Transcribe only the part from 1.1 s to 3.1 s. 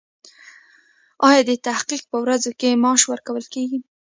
ایا د تحقیق په ورځو کې معاش